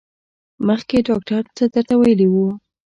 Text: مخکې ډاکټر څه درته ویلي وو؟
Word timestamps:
مخکې 0.67 0.97
ډاکټر 1.07 1.43
څه 1.57 1.63
درته 1.73 1.93
ویلي 2.01 2.27
وو؟ 2.29 2.47